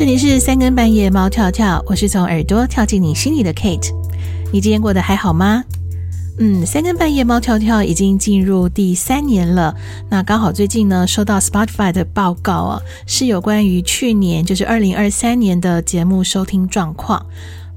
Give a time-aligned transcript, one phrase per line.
[0.00, 3.90] 这里是三更半夜猫跳跳，我是从耳朵跳进你心里的 Kate。
[4.50, 5.62] 你今天过得还好吗？
[6.38, 9.76] 嗯，三更半夜猫跳跳已经进入第三年了。
[10.08, 17.26] 那刚好最近呢，收到 Spotify 的报告啊，是有关于去年，就是二零二三年的节目收听状况。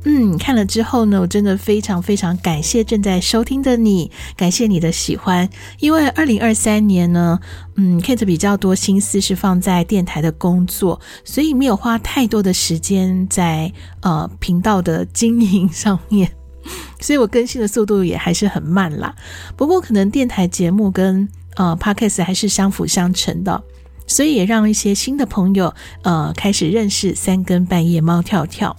[0.06, 5.48] 嗯，看了之后呢，我真的非常非常感谢正在收听的你，感谢你的喜欢。
[5.80, 7.40] 因为二零二三年呢，
[7.76, 13.72] 嗯，Kate 比较多心思是放在电台的工作，所以没有花太多的时间在
[14.02, 16.30] 呃频道的经营上面，
[17.00, 19.16] 所以我更新的速度也还是很慢啦。
[19.56, 21.26] 不过可能电台节目跟
[21.56, 23.64] 呃 Podcast 还是相辅相成的，
[24.06, 28.76] 所以也让一些新的朋友呃开始认识三更半夜猫跳跳。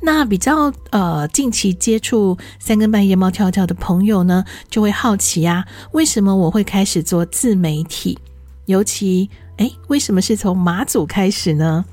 [0.00, 8.18] 那比较呃近期接触三更半夜猫跳跳的朋友呢，就会好奇呀、啊，为什么我会开始做自媒体？
[8.66, 11.84] 尤其诶，为什么是从马祖开始呢？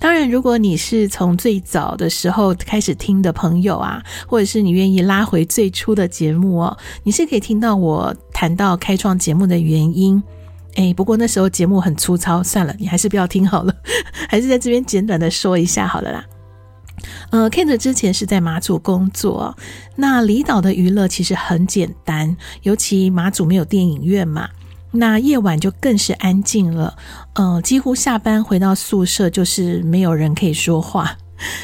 [0.00, 10.22] 当然，如果你是从最早的时候开始听的朋友啊，或者是你愿意拉回最初的节目哦，你是可以听到我谈到开创节目的原因。
[10.76, 13.74] 诶，不过那时候节目很粗糙，算了，你还是不要听好了，
[14.28, 16.24] 还是在这边简短的说一下好了啦。
[17.30, 19.56] 呃，Kate 之前是在马祖工作，
[19.96, 24.48] 那离岛的娱乐其实很简单，尤其马祖没有电影院嘛，
[24.92, 26.96] 那夜晚就更是安静了。
[27.34, 31.16] 呃，几乎下班回到宿舍就是没有人可以说话。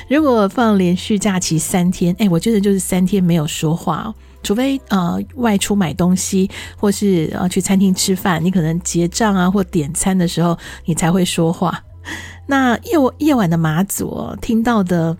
[0.09, 11.83] 如果放连续假期三天，哎，我觉得就是三天没有说话，除非呃外出买东西或是呃去餐厅吃饭，你可能结账啊或点餐的时候你才会说话。
[12.47, 15.17] 那夜夜晚的马祖听到的，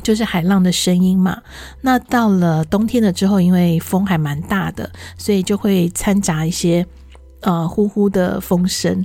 [0.00, 1.40] 就是海浪的声音嘛。
[1.80, 6.86] 那到了冬天了之后，因为风还蛮大的，所以就会掺杂一些
[7.40, 9.04] 呃呼呼的风声。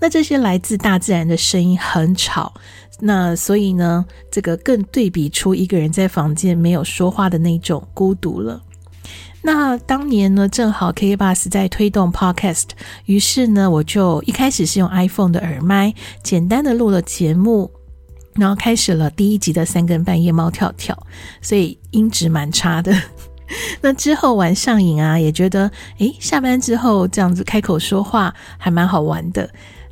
[0.00, 2.54] 那这些来自大自然的声音很吵，
[3.00, 8.62] 那所以呢，这个更对比出一个人在房间没有说话的那种孤独了。
[9.42, 12.68] 那当年呢，正好 KKBOX 在推动 Podcast，
[13.06, 17.70] 于是呢，我就一开始是用 iPhone 的耳麦，简单的录了节目，
[18.34, 20.96] 然后开始了第一集的三更半夜猫跳跳，
[21.42, 22.94] 所以音质蛮差的。
[23.82, 29.50] 那之后玩上瘾啊，也觉得诶，下班之后这样子开口说话还蛮好玩的。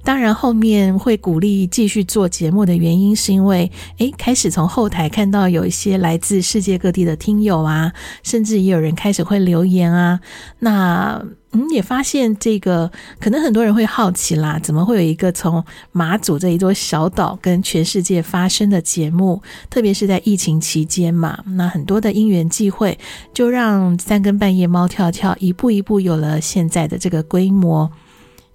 [0.08, 7.92] 当然，后面会鼓励继续做节目的原因，是因为诶，开始从后台看到有一些来自世界各地的听友啊，
[8.22, 10.18] 甚至也有人开始会留言啊。
[10.60, 19.42] 那嗯，也发现这个可能很多人会好奇啦，怎么会有一个从马祖这一座小岛跟全世界发生的节目？
[19.68, 22.98] 特别是在疫情期间嘛，那很多的因缘际会，
[23.34, 27.90] 就让三更半夜猫跳跳一步一步有了现在的这个规模。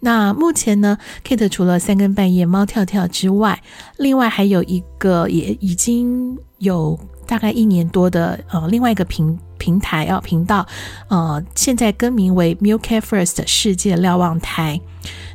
[0.05, 3.63] 那目前呢，Kate 除了三更半夜猫跳跳之外，
[3.95, 10.67] 另外还有一个也已经有大概一年多的呃另外一个平平台啊频道，
[11.07, 14.81] 呃现在更名为 MilkCat First 世界瞭望台。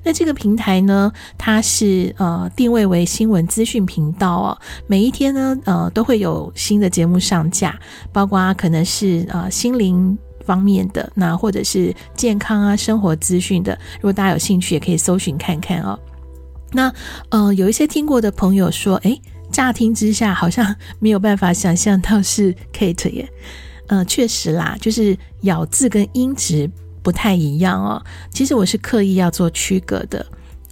[0.04, 7.74] 那这个平台呢，它是呃定位为新闻资讯频道哦，每一天呢呃都会有新的节目上架，
[8.12, 10.18] 包括可能是呃心灵。
[10.48, 15.98] 方面的那或者是健康啊生活资讯的，如果大家有兴趣，也可以搜寻看看哦。
[16.72, 16.90] 那
[17.28, 19.20] 呃，有一些听过的朋友说，诶，
[19.52, 23.28] 乍听之下好像没有办法想象到是 Kate 耶。
[23.88, 26.70] 呃，确实啦，就是咬字跟音值
[27.02, 28.02] 不太一样哦。
[28.30, 30.24] 其实我是刻意要做区隔的。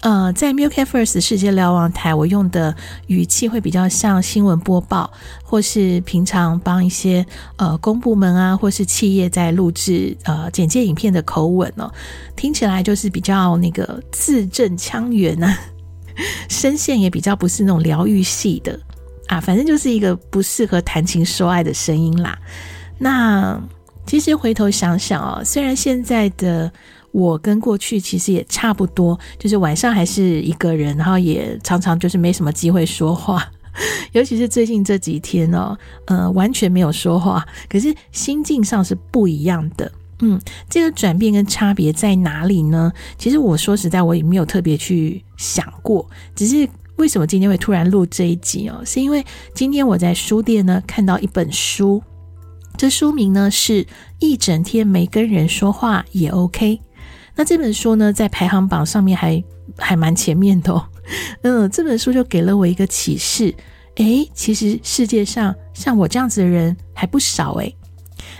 [0.06, 2.72] 呃，在 Milk First 世界瞭望台，我用的
[3.08, 5.12] 语气会比较像新闻播报，
[5.42, 11.92] 或是平常帮一些呃公部门啊，或是企业在录制呃简介影片的口吻哦，
[12.36, 15.58] 听起来就是比较那个字正腔圆啊，
[16.48, 18.78] 声线也比较不是那种疗愈系的
[19.26, 22.38] 啊，反正就是一个不适合谈情说爱的声音啦。
[22.96, 23.60] 那
[24.06, 26.70] 其实回头想想哦，虽然现在的。
[27.16, 33.42] 我跟过去其实也差不多，就是晚上还是一个人，然后也常常就是没什么机会说话，
[34.12, 35.74] 尤其是最近这几天哦，
[36.08, 39.90] 呃，完全没有说话，可是心境上是不一样的。
[40.20, 42.92] 嗯，这个转变跟差别在哪里呢？
[43.16, 49.24] 其实我说实在，我也没有特别去想过，只是为什么今天会突然录这一集哦，是因为
[49.54, 52.02] 今天我在书店呢看到一本书，
[52.76, 53.86] 这书名呢是
[54.18, 56.82] 一整天没跟人说话也 OK。
[57.36, 59.44] 那这本书呢，在排行榜上面还
[59.76, 60.84] 还蛮前面的哦。
[61.42, 63.54] 嗯，这本书就给了我一个启示，
[63.96, 67.76] 诶，其实世界上像我这样子的人还不少诶。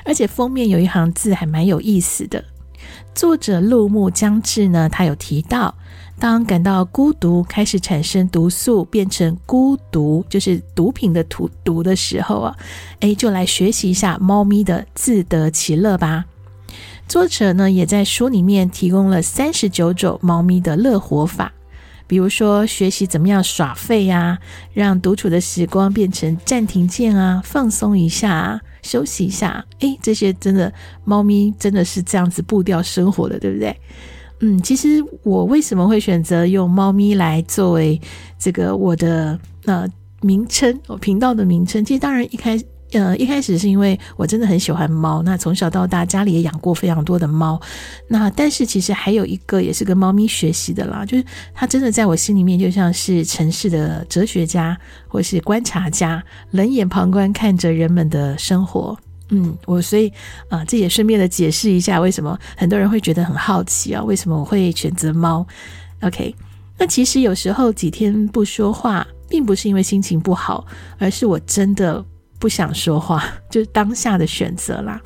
[0.05, 2.43] 而且封面有一行字还蛮有意思的，
[3.15, 5.75] 作者陆木江志呢，他有提到，
[6.19, 12.57] 当感到孤独，开始产生毒素，变成孤独，就是毒品的毒毒的时候啊，
[13.01, 16.25] 诶，就来学习一下猫咪的自得其乐吧。
[17.09, 21.53] 作者呢，也在书里面提供了三十九种猫咪的乐活法。
[22.09, 24.39] 比如说，学习怎么样耍废呀，
[24.73, 29.65] 让独处的时光变成暂停键啊，放松一下，休息一下。
[29.81, 30.73] 诶，这些真的，
[31.05, 33.77] 猫咪真的是这样子步调生活的，对不对？
[34.41, 38.01] 嗯，其实我为什么会选择用猫咪来作为
[38.39, 39.89] 这个我的呃
[40.21, 41.85] 名称，我频道的名称？
[41.85, 42.65] 其实当然一开始。
[42.93, 47.61] 呃，一开始是因为我真的很喜欢猫，那从小到大家里也养过非常多的猫，
[48.07, 54.79] 那但是其实还有一个也是跟猫咪学习的啦，就是它真的在我心里面就像是城市的哲学家
[55.09, 56.23] 或是观察家，
[56.53, 58.97] 冷眼旁观看着人们的生活。
[59.31, 60.13] 嗯，我所以
[60.49, 65.45] 啊、这也顺便的解释一下为什么很多人会觉得很好奇啊，为什么我会选择猫
[66.03, 66.33] ？OK，
[66.79, 70.65] 那其实有时候几天不说话，并不是因为心情不好，
[70.99, 72.05] 而是我真的。
[72.39, 75.01] 不想说话， 就是当下的选择啦。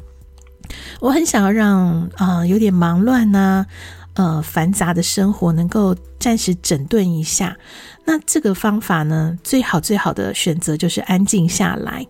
[1.00, 3.66] 我很想要让啊、有点忙乱呐、啊，
[4.14, 7.56] 呃繁杂的生活能够暂时整顿一下。
[8.04, 12.06] 那这个方法呢，最好最好的选择就是安静下来。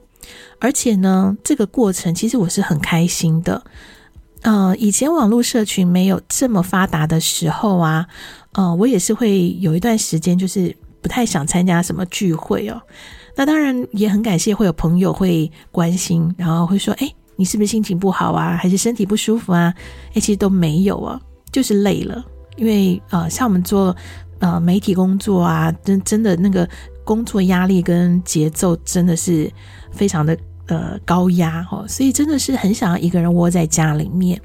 [0.61, 3.63] 而且呢，这个过程其实我是很开心的。
[4.43, 8.07] 呃，以前网络社群没有这么发达的时候啊，
[8.53, 12.81] 呃，我也是会有一段时间就是不太想参加什么聚会哦。
[13.37, 18.56] 那当然也很感谢会有朋友会关心，然后会说：“哎，你是不是心情不好啊？
[18.56, 19.73] 还是身体不舒服啊？”
[20.15, 21.21] 哎，其实都没有啊，
[21.53, 22.25] 就是累了。
[22.56, 23.97] 因为呃，像我们做
[24.41, 26.69] 呃媒体工作啊，真真的那个
[27.05, 29.50] 工作压力跟节奏真的是
[29.91, 30.37] 非常的
[30.67, 34.38] 呃高压哦，所以真的是很想要一个人窝在家里面，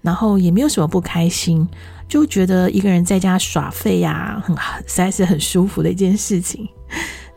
[0.00, 1.66] 然后也没有什么不开心，
[2.06, 6.68] 就觉得一个人在家耍废呀，很实在是很舒服的一件事情。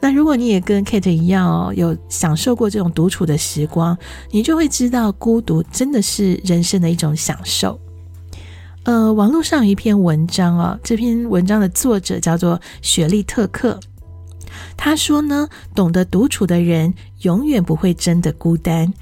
[0.04, 3.98] 那如果你也跟 Kate 一样哦，有享受过这种独处的时光，
[4.32, 7.80] 你就会知道孤独真的是人生的一种享受。
[8.84, 13.80] 呃，网络上有一篇文章哦，这篇文章的作者叫做雪莉特克，
[14.76, 18.94] 他说呢，懂得独处的人永远不会真的孤单，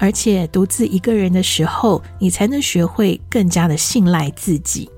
[0.00, 4.90] 而且独自一个人的时候，你才能学会更加的信赖自己。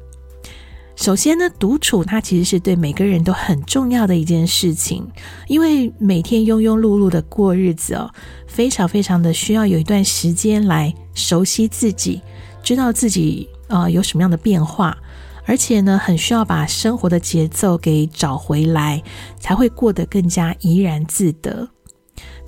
[0.95, 5.05] 首先呢，独处它其实是对每个人都很重要的一件事情，
[5.49, 8.11] 因为每天庸庸碌碌的过日子哦，
[8.47, 12.21] 非常非常的需要有一段时间来熟悉自己，
[12.63, 14.97] 知道自己啊、呃、有什么样的变化，
[15.45, 19.03] 而且呢，很需要把生活的节奏给找回来，
[19.41, 21.69] 才会过得更加怡然自得。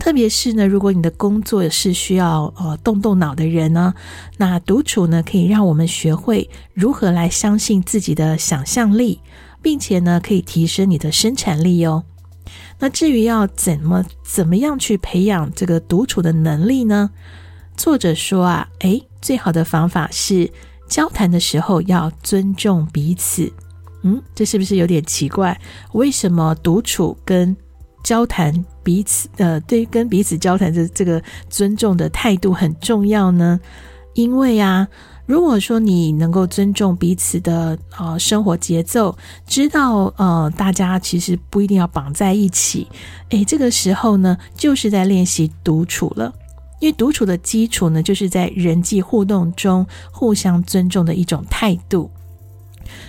[0.04, 3.94] 特别是呢，如果你的工作是需要呃动动脑的人呢，
[4.36, 9.20] 那独处呢可以让我们学会如何来相信自己的想象力，
[9.62, 12.04] 并且呢可以提升你的生产力哦。
[12.80, 17.10] 那至于要怎么怎么样去培养这个独处的能力呢？
[17.74, 20.52] 作者说啊，诶，最好的方法是
[20.86, 23.50] 交谈的时候要尊重彼此。
[24.02, 25.58] 嗯，这是不是有点奇怪？
[25.92, 27.56] 为什么独处跟
[28.04, 31.20] 交谈彼此，呃，对，跟彼此交谈的这个
[31.50, 33.58] 尊重的态度很重要呢。
[34.12, 34.86] 因为啊，
[35.26, 42.86] 如果说你能够尊重彼此的呃生活节奏，知道呃大家其实不一定要绑在一起，
[43.30, 46.32] 诶，这个时候呢，就是在练习独处了。
[46.80, 52.10] 因为独处的基础呢，就是在人际互动中互相尊重的一种态度。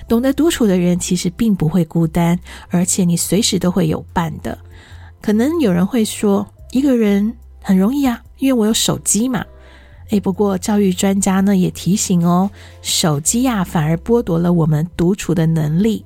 [0.08, 2.40] 懂得独处的人，其实并不会孤单，
[2.70, 4.58] 而且你随时都会有伴的。
[5.22, 9.44] 可能有人会说，一个人很容易啊，因为我有手机嘛。
[10.10, 12.52] 诶，不过教育专家呢也提醒哦，
[12.84, 16.06] 手机呀反而剥夺了我们独处的能力，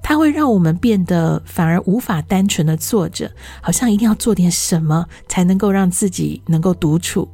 [0.00, 3.28] 它会让我们变得反而无法单纯的坐着，
[3.60, 7.28] 好像一定要做点什么才能够让自己能够独处。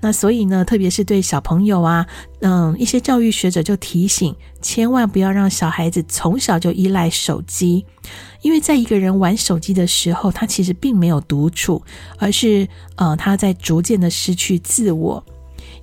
[0.00, 2.06] 那所以呢，特别是对小朋友啊，
[2.40, 7.84] 嗯，一些教育学者就提醒，千万不要让小孩子从小就依赖手机，
[8.40, 11.82] 因为在一个人玩手机的时候，他其实并没有独处，
[12.18, 15.22] 而是呃，他在逐渐的失去自我。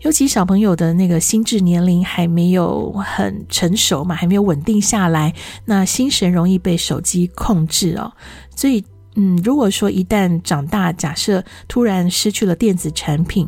[0.02, 5.34] 尤其小朋友的那个心智年龄还没有很成熟嘛，还没有稳定下来，
[5.66, 8.12] 那心神容易被手机控制哦。
[8.56, 8.84] 所以，
[9.16, 13.48] 嗯，如果说一旦长大，假设突然失去了电子产品，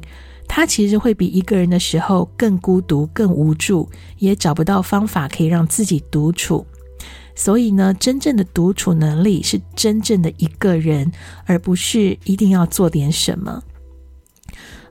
[0.49, 3.87] 他其实会比一个人的时候更孤独、更无助，
[4.17, 6.65] 也找不到方法可以让自己独处。
[7.35, 11.09] 所以呢，真正的独处能力是真正的一个人，
[11.45, 13.63] 而不是一定要做点什么。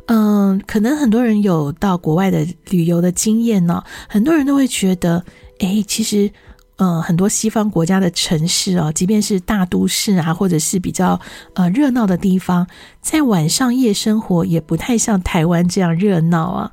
[0.06, 5.24] 嗯，可能很多人有到国外的旅游的经验呢，很多人都会觉得，
[5.58, 6.30] 诶，其实。
[6.78, 11.20] 呃，很多西方国家的城市哦，即便是大都市啊，或者是比较
[11.54, 12.66] 呃热闹的地方，
[13.00, 16.72] 在晚上夜生活也不太像台湾这样热闹啊。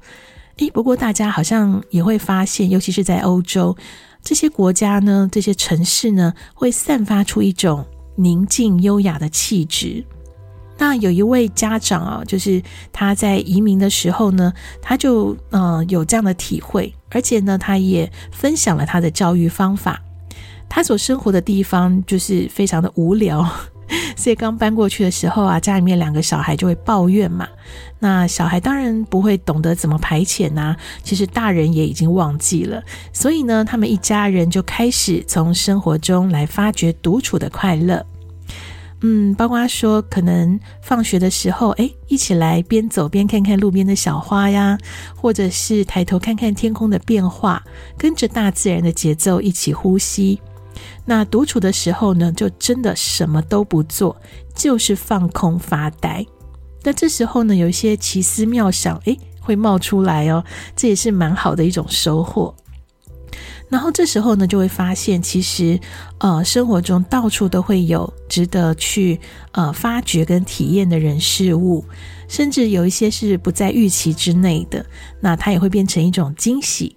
[0.58, 3.76] 诶，不过大家好像也会发现，尤其是在欧洲
[4.24, 7.84] 这些国家呢，这些城市呢，会散发出一种
[8.16, 10.06] 宁静优雅的气质。
[10.78, 20.02] 那有一位家长啊，就是他在移民的时候呢，他就呃有这样的体会，而且呢，他也分享了他的教育方法。
[20.68, 23.48] 他所生活的地方就是非常的无聊，
[24.18, 27.48] 所以刚搬过去的时候啊，家里面两个小孩就会抱怨嘛。
[28.00, 32.84] 那小孩当然不会懂得怎么排遣呐，其实大人也已经忘记了。
[33.14, 38.06] 所以呢，他们一家人就开始从生活中来发掘独处的快乐。
[39.02, 44.78] 嗯，包括说，可能放学的时候，诶，一起来边走边看看路边的小花呀，
[45.16, 47.64] 或者是抬头看看天空的变化，
[47.98, 50.42] 跟着大自然的节奏一起呼吸。
[51.06, 54.16] 那独处的时候呢，就真的什么都不做，
[54.56, 56.25] 就是放空发呆。
[56.84, 60.44] 那这时候呢，有一些奇思妙想，诶，会冒出来哦，
[60.75, 62.56] 这也是蛮好的一种收获。
[63.68, 65.80] 然后这时候呢，就会发现，其实，
[66.20, 69.20] 呃，生活中到处都会有值得去
[69.54, 71.84] 呃发掘跟体验的人事物，
[72.28, 74.86] 甚至有一些是不在预期之内的，
[75.20, 76.96] 那它也会变成一种惊喜。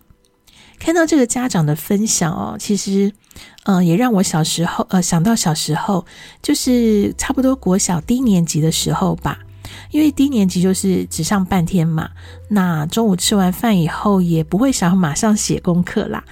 [0.78, 3.10] 看到这个家长的分享哦，其实，
[3.64, 6.04] 呃，也让我小时候呃想到小时候，
[6.42, 9.40] 就是差不多国小低年级的时候吧，
[9.90, 12.10] 因为低年级就是只上半天嘛，
[12.48, 16.22] 那中午吃完饭以后也不会想马上写功课啦。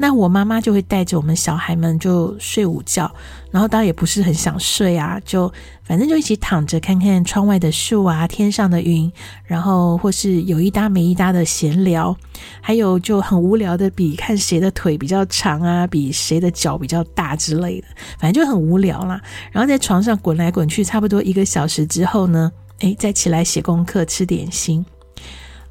[0.00, 3.10] 那我妈妈就会带着我们小孩们就睡午觉，
[3.50, 5.52] 然后当然也不是很想睡啊，就
[5.82, 9.12] 反正就一起躺着看看窗外的树啊，天上的云，
[9.44, 12.16] 然后或是有一搭没一搭的闲聊，
[12.60, 17.88] 还有就很无聊的比看谁的腿比较长啊，比谁的脚比较大之类的，
[18.20, 19.20] 反正就很无聊啦。
[19.50, 24.86] 然后在床上滚来滚去，差不多一个小时之后呢，诶，再起来写功课，吃点心。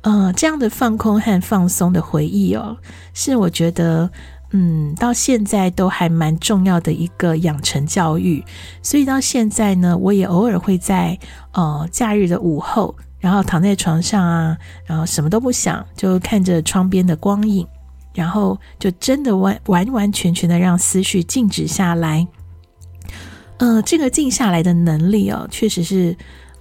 [0.08, 2.78] 呃，这样的放空和放松的回忆哦，
[3.14, 4.10] 是我觉得，
[4.52, 8.42] 嗯，到现在都还蛮重要的一个养成教育。
[8.82, 11.20] 所以到现在呢，我也偶尔会在
[11.52, 17.68] 呃假日的午后，然后躺在床上啊，然后什么都不想，就看着窗边的光影，
[18.14, 22.26] 然后就真的完完完全全的让思绪静止下来。
[23.58, 26.16] 呃，这个静下来的能力哦，确实是。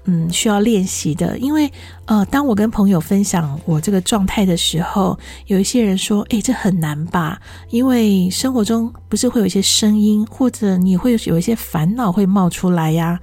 [0.08, 1.68] 嗯，需要练习的，因为
[2.04, 7.40] 呃，当我跟朋友分享我这个状态的时候，有一些人说：“诶，这很难吧？
[7.70, 13.18] 因为生活中不是会有一些声音，或者你会有一些烦恼会冒出来呀。”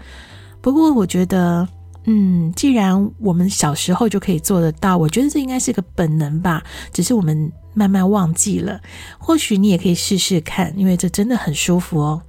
[0.60, 1.66] 不过我觉得，
[2.04, 6.62] 嗯，既然我们小时候就可以做得到，我觉得这应该是个本能吧，
[6.92, 8.82] 只是我们慢慢忘记了。
[9.18, 12.22] 或许你也可以试试看，因为这真的很舒服哦。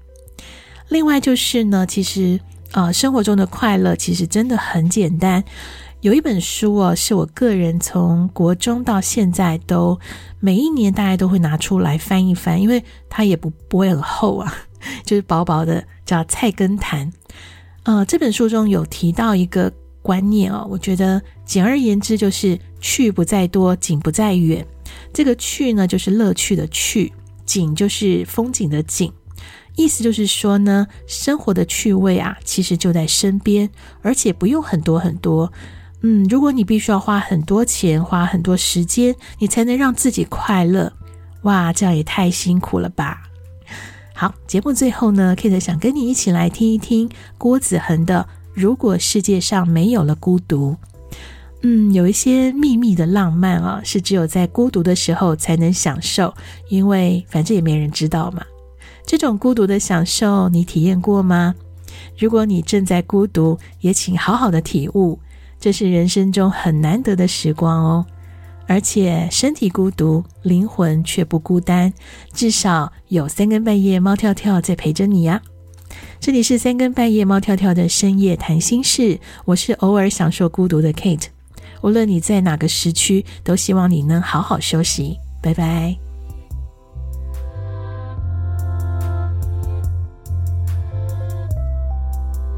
[0.90, 2.38] 另外就是呢，其实。
[2.74, 5.42] 呃，生活中的快乐其实真的很简单。
[6.00, 9.98] 有一本书哦，是我个人从国中到现在都
[10.40, 14.52] 每一年大概都会拿出来翻一翻，因为它也不不会很厚啊，
[15.06, 17.10] 就是薄薄的，叫《菜根谭》。
[17.84, 24.66] 呃，这本书中有提到一个观念哦，我觉得简而言之就是趣不在多，景不在远。
[25.12, 27.12] 这个趣呢，就是乐趣的趣；
[27.46, 29.12] 景就是风景的景。
[29.76, 33.68] 意思就是说呢，生活的趣味啊，其实就在身边，
[34.02, 35.52] 而且不用很多很多。
[36.02, 40.92] 嗯，如果你必须要花很多钱、花很多时间，你才能让自己快乐，
[41.42, 43.22] 哇，这样也太辛苦了吧！
[44.14, 50.72] 好，节目最后呢，Kate 想跟你一起来听一听郭子恒的《如果世界上没有了孤独》。
[51.62, 56.32] 嗯，有一些秘密的浪漫啊，是只有在孤独的时候才能享受，
[56.68, 58.44] 因为反正也没人知道嘛。
[59.06, 61.54] 这种孤独的享受，你体验过吗？
[62.18, 65.18] 如果你正在孤独，也请好好的体悟，
[65.60, 68.06] 这是人生中很难得的时光哦。
[68.66, 71.92] 而且身体孤独，灵魂却不孤单，
[72.32, 75.42] 至少有三更半夜猫跳跳在陪着你呀。
[76.18, 81.26] 这里是三更半夜猫跳跳的深夜谈心事，我是偶尔享受孤独的 Kate。
[81.82, 85.18] 无论你在哪个时区，都希望你能好好休息。
[85.42, 86.13] 拜拜。